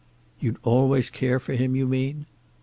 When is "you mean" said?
1.75-2.25